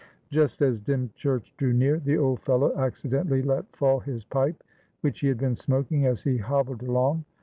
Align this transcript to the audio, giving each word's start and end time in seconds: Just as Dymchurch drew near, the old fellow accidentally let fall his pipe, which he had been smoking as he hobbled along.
Just 0.31 0.63
as 0.63 0.81
Dymchurch 0.81 1.55
drew 1.57 1.73
near, 1.73 1.99
the 1.99 2.17
old 2.17 2.39
fellow 2.41 2.75
accidentally 2.75 3.43
let 3.43 3.71
fall 3.75 3.99
his 3.99 4.25
pipe, 4.25 4.63
which 5.01 5.19
he 5.19 5.27
had 5.27 5.37
been 5.37 5.55
smoking 5.55 6.07
as 6.07 6.23
he 6.23 6.39
hobbled 6.39 6.81
along. 6.81 7.23